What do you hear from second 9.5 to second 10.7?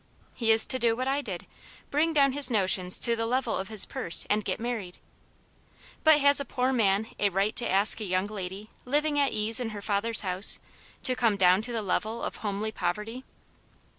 in her father's house,